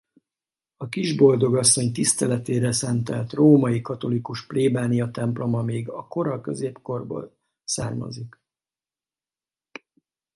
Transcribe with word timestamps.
A 0.77 0.89
Kisboldogasszony 0.89 1.91
tiszteletére 1.93 2.71
szentelt 2.71 3.33
római 3.33 3.81
katolikus 3.81 4.45
plébániatemploma 4.47 5.61
még 5.61 5.89
a 5.89 6.07
kora 6.07 6.41
középkorból 6.41 7.37
származik. 7.63 8.39